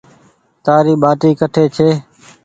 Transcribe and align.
تآري 0.65 0.93
ٻآٽي 1.01 1.29
ڪٽي 1.39 1.63
ڇي۔ 1.75 1.89